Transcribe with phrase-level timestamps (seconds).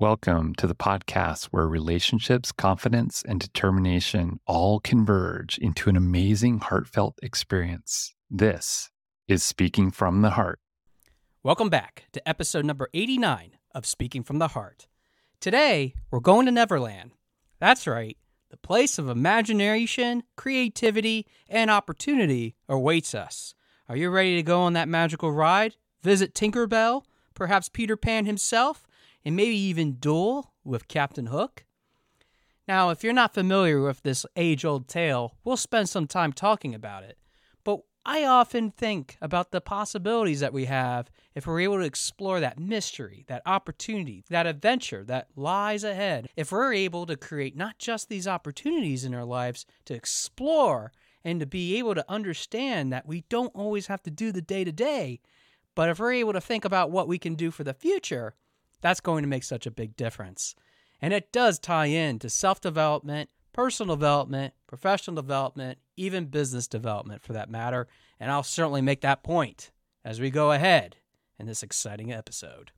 [0.00, 7.16] Welcome to the podcast where relationships, confidence, and determination all converge into an amazing, heartfelt
[7.22, 8.12] experience.
[8.28, 8.90] This
[9.28, 10.58] is Speaking from the Heart.
[11.44, 14.88] Welcome back to episode number 89 of Speaking from the Heart.
[15.38, 17.12] Today, we're going to Neverland.
[17.60, 18.16] That's right,
[18.50, 23.54] the place of imagination, creativity, and opportunity awaits us.
[23.88, 25.76] Are you ready to go on that magical ride?
[26.02, 27.04] Visit Tinkerbell,
[27.34, 28.88] perhaps Peter Pan himself?
[29.24, 31.64] And maybe even duel with Captain Hook?
[32.66, 36.74] Now, if you're not familiar with this age old tale, we'll spend some time talking
[36.74, 37.18] about it.
[37.62, 42.40] But I often think about the possibilities that we have if we're able to explore
[42.40, 46.28] that mystery, that opportunity, that adventure that lies ahead.
[46.36, 50.92] If we're able to create not just these opportunities in our lives to explore
[51.24, 54.64] and to be able to understand that we don't always have to do the day
[54.64, 55.20] to day,
[55.74, 58.34] but if we're able to think about what we can do for the future,
[58.84, 60.54] that's going to make such a big difference.
[61.00, 67.22] And it does tie in to self development, personal development, professional development, even business development
[67.22, 67.88] for that matter.
[68.20, 69.70] And I'll certainly make that point
[70.04, 70.96] as we go ahead
[71.38, 72.72] in this exciting episode.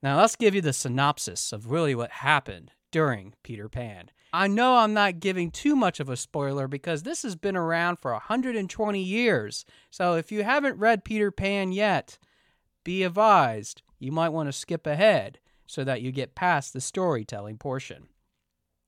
[0.00, 4.10] Now, let's give you the synopsis of really what happened during Peter Pan.
[4.32, 7.96] I know I'm not giving too much of a spoiler because this has been around
[7.96, 9.64] for 120 years.
[9.90, 12.16] So if you haven't read Peter Pan yet,
[12.84, 17.58] be advised you might want to skip ahead so that you get past the storytelling
[17.58, 18.08] portion.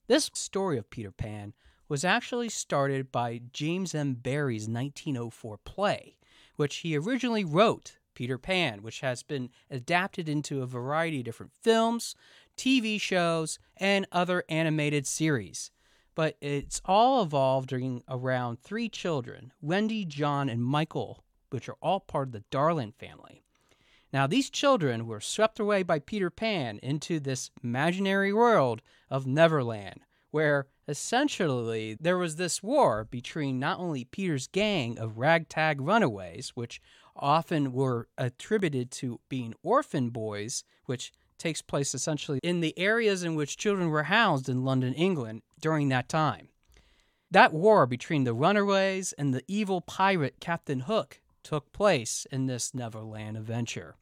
[0.09, 1.55] This story of Peter Pan
[1.89, 4.15] was actually started by James M.
[4.15, 6.17] Barrie's 1904 play,
[6.57, 11.53] which he originally wrote, Peter Pan, which has been adapted into a variety of different
[11.53, 12.15] films,
[12.57, 15.71] TV shows, and other animated series.
[16.15, 22.01] But it's all evolved during around three children Wendy, John, and Michael, which are all
[22.01, 23.42] part of the Darling family.
[24.13, 30.01] Now, these children were swept away by Peter Pan into this imaginary world of Neverland,
[30.31, 36.81] where essentially there was this war between not only Peter's gang of ragtag runaways, which
[37.17, 43.35] often were attributed to being orphan boys, which takes place essentially in the areas in
[43.35, 46.49] which children were housed in London, England during that time.
[47.31, 52.75] That war between the runaways and the evil pirate Captain Hook took place in this
[52.75, 53.97] Neverland adventure.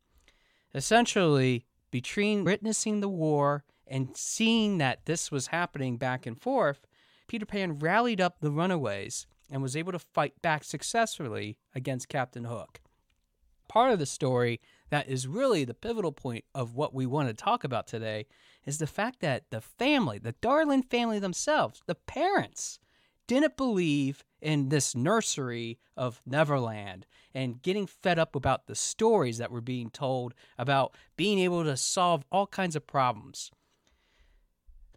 [0.75, 6.87] Essentially, between witnessing the war and seeing that this was happening back and forth,
[7.27, 12.45] Peter Pan rallied up the runaways and was able to fight back successfully against Captain
[12.45, 12.81] Hook.
[13.69, 14.61] Part of the story
[14.91, 18.27] that is really the pivotal point of what we want to talk about today
[18.65, 22.79] is the fact that the family, the Darling family themselves, the parents,
[23.31, 29.53] didn't believe in this nursery of Neverland and getting fed up about the stories that
[29.53, 33.53] were being told about being able to solve all kinds of problems.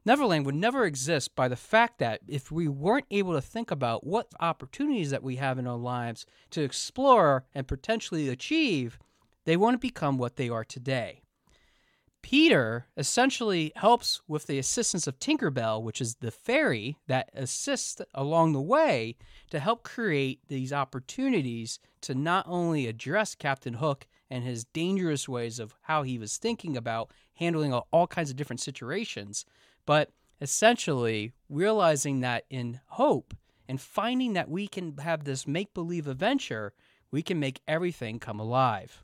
[0.04, 4.04] Neverland would never exist by the fact that if we weren't able to think about
[4.04, 8.98] what opportunities that we have in our lives to explore and potentially achieve,
[9.46, 11.22] they wouldn't become what they are today.
[12.24, 18.54] Peter essentially helps with the assistance of Tinkerbell, which is the fairy that assists along
[18.54, 19.16] the way
[19.52, 25.60] to help create these opportunities to not only address Captain Hook and his dangerous ways
[25.60, 29.46] of how he was thinking about handling all kinds of different situations,
[29.86, 33.36] but essentially realizing that in hope
[33.68, 36.74] and finding that we can have this make believe adventure,
[37.12, 39.04] we can make everything come alive.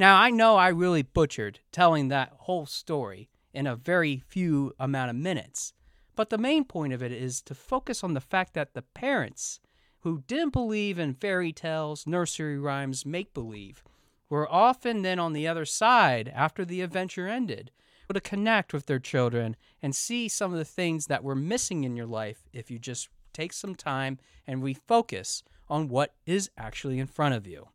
[0.00, 5.10] Now, I know I really butchered telling that whole story in a very few amount
[5.10, 5.74] of minutes,
[6.16, 9.60] but the main point of it is to focus on the fact that the parents
[9.98, 13.84] who didn't believe in fairy tales, nursery rhymes, make believe,
[14.30, 17.70] were often then on the other side after the adventure ended
[18.10, 21.94] to connect with their children and see some of the things that were missing in
[21.94, 27.06] your life if you just take some time and refocus on what is actually in
[27.06, 27.68] front of you.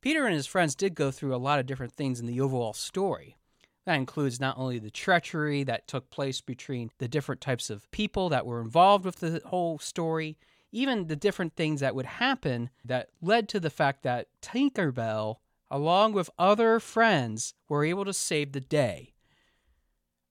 [0.00, 2.72] Peter and his friends did go through a lot of different things in the overall
[2.72, 3.36] story.
[3.84, 8.28] That includes not only the treachery that took place between the different types of people
[8.28, 10.38] that were involved with the whole story,
[10.72, 15.36] even the different things that would happen that led to the fact that Tinkerbell,
[15.70, 19.14] along with other friends, were able to save the day.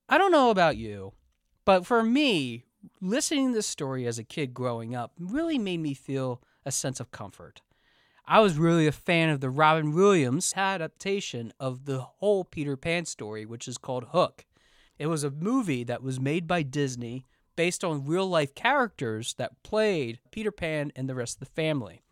[0.08, 1.14] I don't know about you,
[1.66, 2.66] but for me,
[3.02, 7.00] listening to this story as a kid growing up really made me feel a sense
[7.00, 7.62] of comfort.
[8.32, 13.06] I was really a fan of the Robin Williams adaptation of the whole Peter Pan
[13.06, 14.46] story, which is called Hook.
[15.00, 19.64] It was a movie that was made by Disney based on real life characters that
[19.64, 22.04] played Peter Pan and the rest of the family.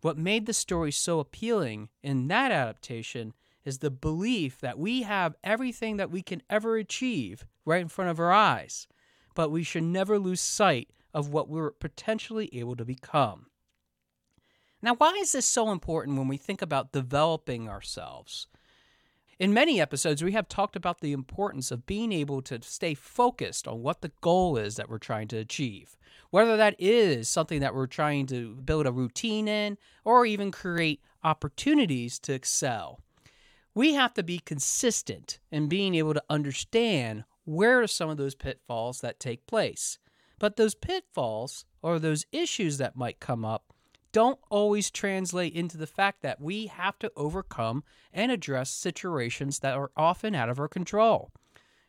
[0.00, 3.34] What made the story so appealing in that adaptation
[3.64, 8.12] is the belief that we have everything that we can ever achieve right in front
[8.12, 8.86] of our eyes,
[9.34, 13.46] but we should never lose sight of what we're potentially able to become.
[14.82, 18.48] Now, why is this so important when we think about developing ourselves?
[19.38, 23.68] In many episodes, we have talked about the importance of being able to stay focused
[23.68, 25.96] on what the goal is that we're trying to achieve.
[26.30, 31.00] Whether that is something that we're trying to build a routine in or even create
[31.22, 33.00] opportunities to excel.
[33.74, 38.34] We have to be consistent in being able to understand where are some of those
[38.34, 39.98] pitfalls that take place.
[40.38, 43.71] But those pitfalls or those issues that might come up
[44.12, 47.82] don't always translate into the fact that we have to overcome
[48.12, 51.32] and address situations that are often out of our control.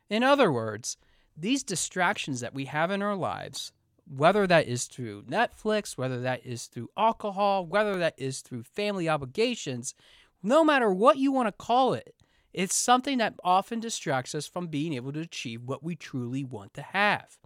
[0.10, 0.98] In other words,
[1.36, 3.72] these distractions that we have in our lives,
[4.06, 9.10] whether that is through Netflix, whether that is through alcohol, whether that is through family
[9.10, 9.94] obligations,
[10.42, 12.16] no matter what you want to call it,
[12.54, 16.74] it's something that often distracts us from being able to achieve what we truly want
[16.76, 17.38] to have.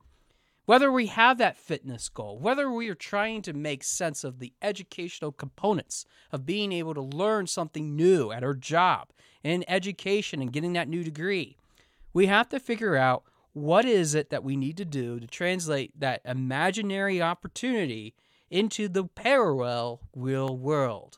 [0.67, 4.51] Whether we have that fitness goal, whether we are trying to make sense of the
[4.61, 9.07] educational components of being able to learn something new at our job,
[9.45, 11.55] in education, and getting that new degree,
[12.11, 13.23] we have to figure out
[13.53, 18.13] what is it that we need to do to translate that imaginary opportunity
[18.49, 21.17] into the parallel real world.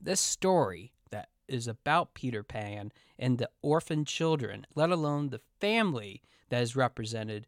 [0.00, 6.22] This story that is about Peter Pan and the orphan children, let alone the family
[6.48, 7.46] that is represented,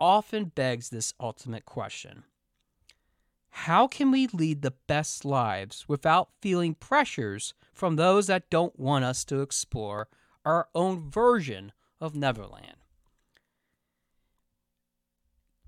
[0.00, 2.24] often begs this ultimate question
[3.50, 9.04] How can we lead the best lives without feeling pressures from those that don't want
[9.04, 10.08] us to explore
[10.44, 12.76] our own version of Neverland?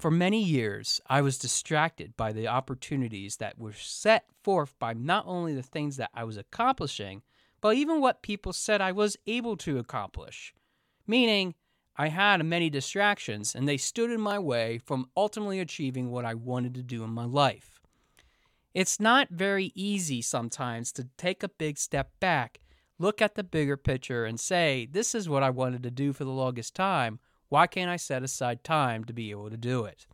[0.01, 5.25] For many years, I was distracted by the opportunities that were set forth by not
[5.27, 7.21] only the things that I was accomplishing,
[7.61, 10.55] but even what people said I was able to accomplish.
[11.07, 11.55] Meaning,
[11.97, 16.35] I had many distractions, and they stood in my way from ultimately achieving what I
[16.35, 17.81] wanted to do in my life.
[18.73, 22.61] It's not very easy sometimes to take a big step back,
[22.99, 26.25] look at the bigger picture, and say, This is what I wanted to do for
[26.25, 27.19] the longest time.
[27.49, 30.07] Why can't I set aside time to be able to do it?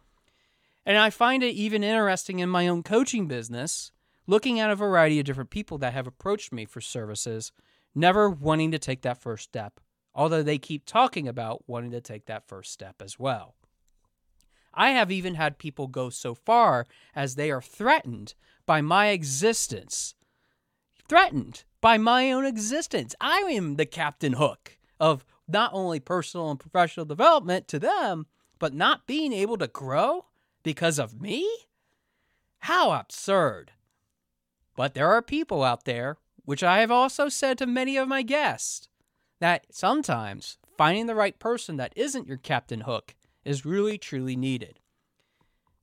[0.86, 3.92] And I find it even interesting in my own coaching business,
[4.26, 7.52] looking at a variety of different people that have approached me for services,
[7.94, 9.80] never wanting to take that first step
[10.16, 13.54] although they keep talking about wanting to take that first step as well.
[14.72, 18.34] I have even had people go so far as they are threatened
[18.64, 20.14] by my existence.
[21.08, 23.14] Threatened by my own existence.
[23.20, 28.26] I am the Captain Hook of not only personal and professional development to them,
[28.58, 30.24] but not being able to grow
[30.62, 31.48] because of me?
[32.60, 33.72] How absurd.
[34.74, 38.22] But there are people out there, which I have also said to many of my
[38.22, 38.88] guests,
[39.40, 44.80] that sometimes finding the right person that isn't your Captain Hook is really truly needed.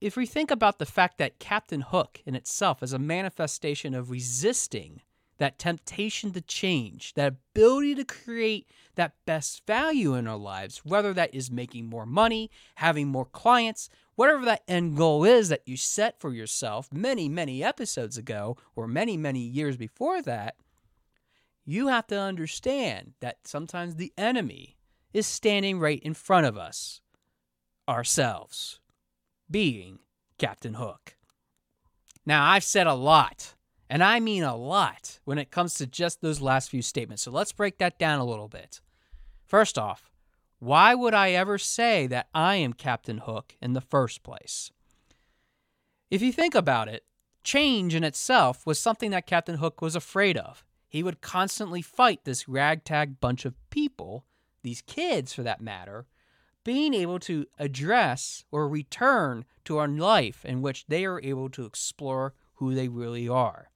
[0.02, 4.10] If we think about the fact that Captain Hook in itself is a manifestation of
[4.10, 5.02] resisting
[5.38, 11.14] that temptation to change, that ability to create that best value in our lives, whether
[11.14, 15.76] that is making more money, having more clients, whatever that end goal is that you
[15.76, 20.56] set for yourself many, many episodes ago or many, many years before that,
[21.66, 24.78] you have to understand that sometimes the enemy
[25.14, 27.02] is standing right in front of us,
[27.88, 28.80] ourselves,
[29.50, 30.00] being
[30.38, 31.16] Captain Hook.
[32.26, 33.56] Now, I've said a lot,
[33.90, 37.24] and I mean a lot, when it comes to just those last few statements.
[37.24, 38.82] So let's break that down a little bit.
[39.46, 40.12] First off,
[40.60, 44.72] why would I ever say that I am Captain Hook in the first place?
[46.10, 47.04] If you think about it,
[47.44, 52.24] change in itself was something that Captain Hook was afraid of he would constantly fight
[52.24, 54.28] this ragtag bunch of people,
[54.62, 56.06] these kids for that matter,
[56.64, 61.66] being able to address or return to a life in which they are able to
[61.66, 63.72] explore who they really are.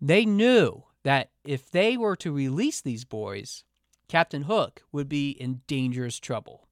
[0.00, 3.64] They knew that if they were to release these boys,
[4.06, 6.68] Captain Hook would be in dangerous trouble.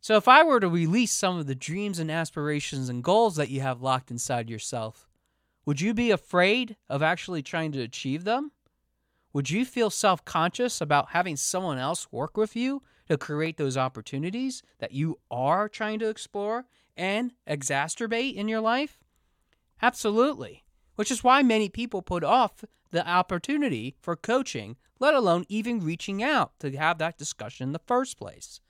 [0.00, 3.50] So, if I were to release some of the dreams and aspirations and goals that
[3.50, 5.07] you have locked inside yourself,
[5.68, 8.52] would you be afraid of actually trying to achieve them?
[9.34, 13.76] Would you feel self conscious about having someone else work with you to create those
[13.76, 16.64] opportunities that you are trying to explore
[16.96, 18.98] and exacerbate in your life?
[19.82, 20.64] Absolutely.
[20.94, 26.22] Which is why many people put off the opportunity for coaching, let alone even reaching
[26.22, 28.62] out to have that discussion in the first place.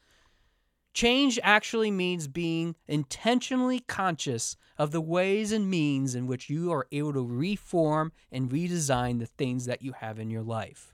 [0.98, 6.88] Change actually means being intentionally conscious of the ways and means in which you are
[6.90, 10.92] able to reform and redesign the things that you have in your life.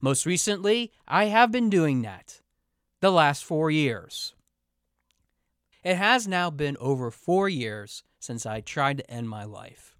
[0.00, 2.40] Most recently, I have been doing that
[3.00, 4.36] the last four years.
[5.82, 9.96] It has now been over four years since I tried to end my life.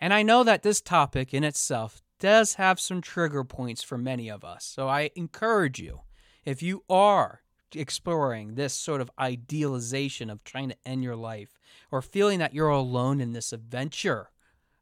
[0.00, 4.30] And I know that this topic in itself does have some trigger points for many
[4.30, 4.64] of us.
[4.64, 6.02] So I encourage you,
[6.44, 7.39] if you are
[7.74, 11.58] exploring this sort of idealization of trying to end your life
[11.90, 14.30] or feeling that you're alone in this adventure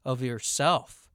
[0.05, 1.09] of yourself,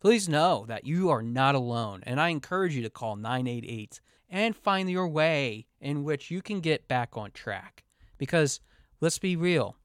[0.00, 2.02] please know that you are not alone.
[2.04, 6.60] And I encourage you to call 988 and find your way in which you can
[6.60, 7.84] get back on track.
[8.18, 8.60] Because
[9.00, 9.76] let's be real,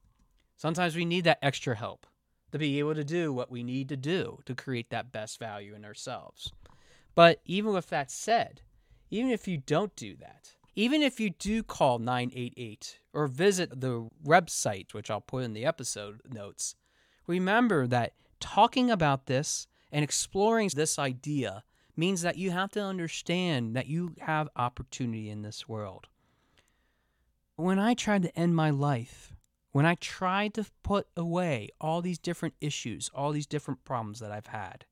[0.56, 2.06] sometimes we need that extra help
[2.52, 5.76] to be able to do what we need to do to create that best value
[5.76, 6.52] in ourselves.
[7.16, 8.62] But even with that said,
[9.10, 14.10] even if you don't do that, even if you do call 988 or visit the
[14.24, 16.76] website, which I'll put in the episode notes,
[17.28, 21.64] remember that talking about this and exploring this idea
[21.96, 26.08] means that you have to understand that you have opportunity in this world.
[27.56, 29.34] When I tried to end my life,
[29.72, 34.32] when I tried to put away all these different issues, all these different problems that
[34.32, 34.86] I've had,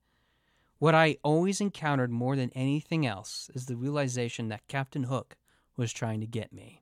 [0.80, 5.36] what I always encountered more than anything else is the realization that Captain Hook
[5.77, 6.82] was trying to get me.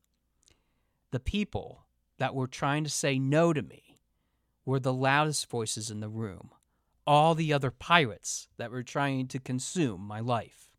[1.12, 1.86] The people
[2.18, 4.00] that were trying to say no to me
[4.66, 6.52] were the loudest voices in the room,
[7.06, 10.72] all the other pirates that were trying to consume my life.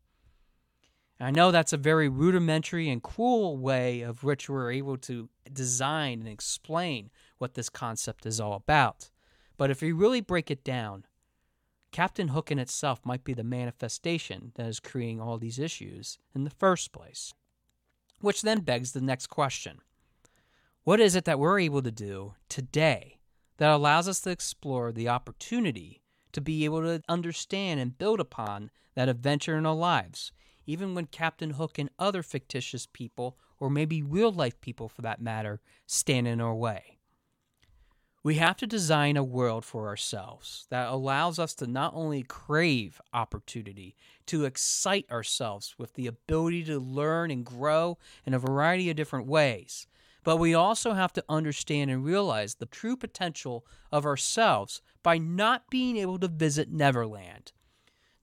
[1.19, 5.29] And I know that's a very rudimentary and cruel way of which we're able to
[5.51, 9.11] design and explain what this concept is all about.
[9.57, 11.05] But if you really break it down,
[11.91, 16.43] Captain Hook in itself might be the manifestation that is creating all these issues in
[16.43, 17.33] the first place.
[18.23, 19.81] Which then begs the next question
[20.85, 23.19] What is it that we're able to do today
[23.57, 26.01] that allows us to explore the opportunity
[26.31, 30.31] to be able to understand and build upon that adventure in our lives
[30.65, 35.21] even when Captain Hook and other fictitious people, or maybe real life people for that
[35.21, 36.92] matter, stand in our way.
[38.25, 43.01] We have to design a world for ourselves that allows us to not only crave
[43.13, 48.95] opportunity, to excite ourselves with the ability to learn and grow in a variety of
[48.95, 49.87] different ways,
[50.23, 55.69] but we also have to understand and realize the true potential of ourselves by not
[55.69, 57.51] being able to visit Neverland.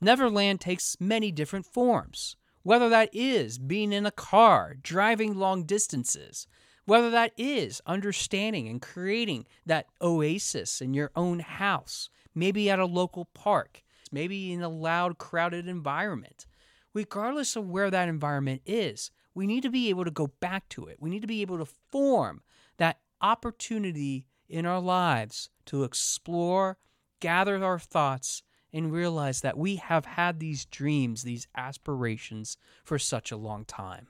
[0.01, 6.47] Neverland takes many different forms, whether that is being in a car, driving long distances,
[6.91, 12.85] whether that is understanding and creating that oasis in your own house, maybe at a
[12.85, 16.47] local park, maybe in a loud, crowded environment.
[16.93, 20.87] Regardless of where that environment is, we need to be able to go back to
[20.87, 20.97] it.
[20.99, 22.43] We need to be able to form
[22.79, 26.77] that opportunity in our lives to explore,
[27.21, 28.43] gather our thoughts,
[28.73, 34.09] and realize that we have had these dreams, these aspirations for such a long time.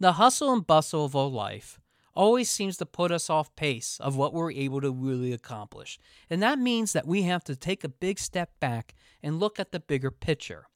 [0.00, 1.80] The hustle and bustle of our life
[2.14, 5.98] always seems to put us off pace of what we're able to really accomplish.
[6.30, 9.72] And that means that we have to take a big step back and look at
[9.72, 10.68] the bigger picture.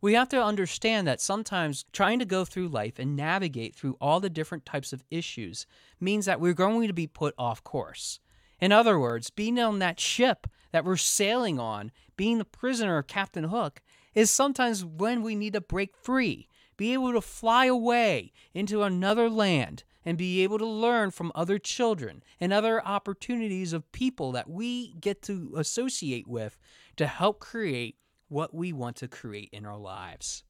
[0.00, 4.20] We have to understand that sometimes trying to go through life and navigate through all
[4.20, 5.66] the different types of issues
[5.98, 8.20] means that we're going to be put off course.
[8.60, 13.08] In other words, being on that ship that we're sailing on, being the prisoner of
[13.08, 13.82] Captain Hook,
[14.14, 16.48] is sometimes when we need to break free,
[16.82, 21.56] be able to fly away into another land and be able to learn from other
[21.56, 26.58] children and other opportunities of people that we get to associate with
[26.96, 27.94] to help create
[28.26, 30.42] what we want to create in our lives.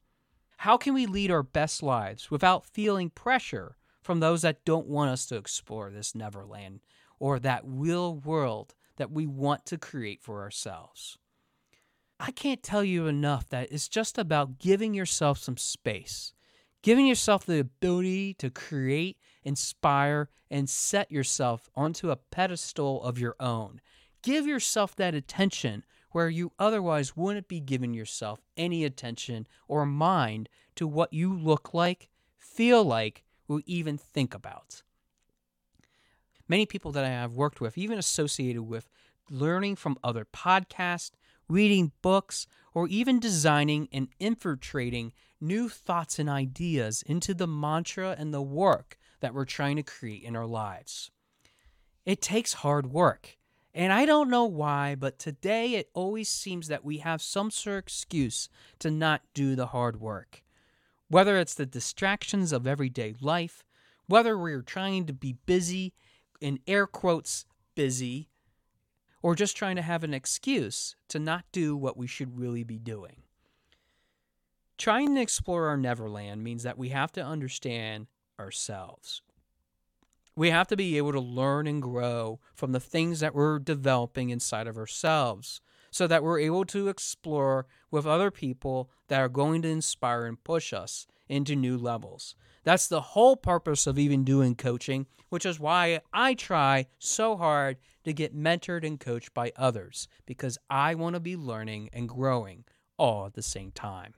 [0.57, 5.11] How can we lead our best lives without feeling pressure from those that don't want
[5.11, 6.79] us to explore this Neverland
[7.19, 11.19] or that real world that we want to create for ourselves.
[12.19, 16.33] I can't tell you enough that it's just about giving yourself some space,
[16.81, 23.35] giving yourself the ability to create, inspire, and set yourself onto a pedestal of your
[23.39, 23.81] own.
[24.21, 30.47] Give yourself that attention where you otherwise wouldn't be giving yourself any attention or mind
[30.75, 34.83] to what you look like, feel like, or even think about
[36.47, 38.89] many people that I have worked with, even associated with
[39.29, 41.11] learning from other podcasts,
[41.53, 48.33] reading books, or even designing and infiltrating new thoughts and ideas into the mantra and
[48.33, 51.11] the work that we're trying to create in our lives.
[52.05, 53.37] It takes hard work.
[53.75, 57.77] And I don't know why, but today it always seems that we have some sort
[57.77, 60.43] of excuse to not do the hard work.
[61.07, 63.63] Whether it's the distractions of everyday life,
[64.07, 65.93] whether we're trying to be busy,
[66.41, 67.45] in air quotes,
[67.75, 68.29] busy,
[69.23, 72.77] or just trying to have an excuse to not do what we should really be
[72.77, 73.23] doing.
[74.77, 78.07] Trying to explore our Neverland means that we have to understand
[78.39, 79.21] ourselves.
[80.35, 84.29] We have to be able to learn and grow from the things that we're developing
[84.29, 89.61] inside of ourselves so that we're able to explore with other people that are going
[89.61, 92.35] to inspire and push us into new levels.
[92.63, 97.77] That's the whole purpose of even doing coaching, which is why I try so hard
[98.05, 102.63] to get mentored and coached by others because I want to be learning and growing
[102.97, 104.13] all at the same time.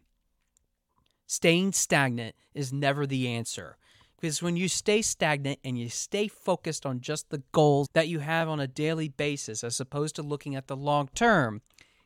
[1.27, 3.77] Staying stagnant is never the answer.
[4.19, 8.19] Because when you stay stagnant and you stay focused on just the goals that you
[8.19, 11.61] have on a daily basis, as opposed to looking at the long term,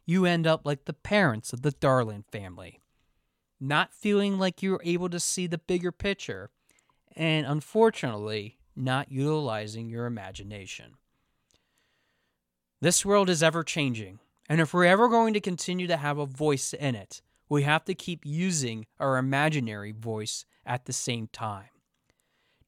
[0.06, 2.79] you end up like the parents of the Darling family,
[3.60, 6.50] not feeling like you're able to see the bigger picture,
[7.16, 10.94] and unfortunately, not utilizing your imagination.
[12.82, 16.26] This world is ever changing, and if we're ever going to continue to have a
[16.26, 21.70] voice in it, we have to keep using our imaginary voice at the same time.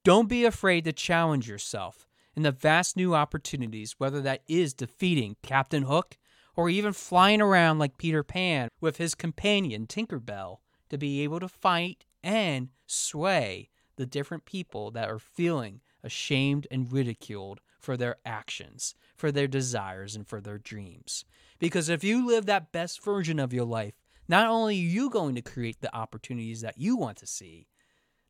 [0.03, 5.35] Don't be afraid to challenge yourself in the vast new opportunities, whether that is defeating
[5.43, 6.17] Captain Hook
[6.55, 10.57] or even flying around like Peter Pan with his companion Tinkerbell
[10.91, 16.91] to be able to fight and sway the different people that are feeling ashamed and
[16.91, 21.25] ridiculed for their actions, for their desires, and for their dreams.
[21.59, 23.95] Because if you live that best version of your life,
[24.27, 27.67] not only are you going to create the opportunities that you want to see,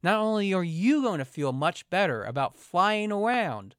[0.03, 3.75] not only are you going to feel much better about flying around,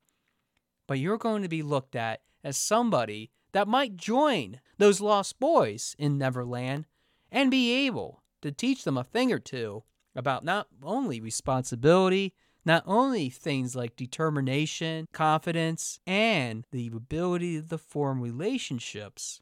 [0.87, 5.95] but you're going to be looked at as somebody that might join those lost boys
[5.99, 6.87] in Neverland
[7.31, 9.83] and be able to teach them a thing or two
[10.15, 12.35] about not only responsibility,
[12.65, 19.41] not only things like determination, confidence, and the ability to form relationships,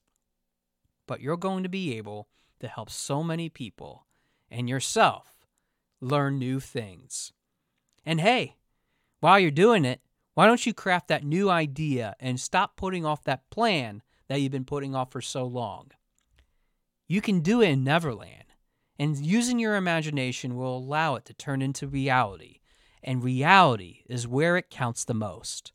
[1.06, 2.28] but you're going to be able
[2.60, 4.06] to help so many people
[4.50, 5.34] and yourself
[6.00, 7.32] learn new things.
[8.06, 8.56] And hey,
[9.20, 10.00] while you're doing it,
[10.34, 14.52] why don't you craft that new idea and stop putting off that plan that you've
[14.52, 15.90] been putting off for so long?
[17.06, 18.49] You can do it in Neverland,
[19.00, 22.60] and using your imagination will allow it to turn into reality
[23.02, 25.72] and reality is where it counts the most.